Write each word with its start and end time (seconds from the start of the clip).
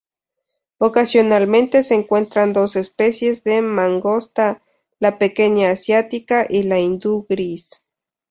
Ocasionalmente 0.79 1.83
se 1.83 1.93
encuentran 1.93 2.53
dos 2.53 2.75
especies 2.75 3.43
de 3.43 3.61
mangosta, 3.61 4.63
la 4.99 5.19
pequeña 5.19 5.69
asiática 5.69 6.47
y 6.49 6.63
la 6.63 6.79
hindú 6.79 7.27
gris. 7.29 7.83